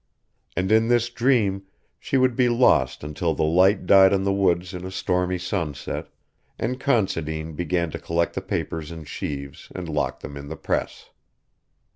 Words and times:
And 0.57 0.71
in 0.71 0.87
this 0.87 1.11
dream 1.11 1.61
she 1.99 2.17
would 2.17 2.35
be 2.35 2.49
lost 2.49 3.03
until 3.03 3.35
the 3.35 3.43
light 3.43 3.85
died 3.85 4.13
on 4.13 4.23
the 4.23 4.33
woods 4.33 4.73
in 4.73 4.83
a 4.83 4.89
stormy 4.89 5.37
sunset, 5.37 6.07
and 6.57 6.79
Considine 6.79 7.53
began 7.53 7.91
to 7.91 7.99
collect 7.99 8.33
the 8.33 8.41
papers 8.41 8.91
in 8.91 9.03
sheaves 9.03 9.71
and 9.75 9.87
lock 9.87 10.21
them 10.21 10.37
in 10.37 10.47
the 10.47 10.57
press. 10.57 11.11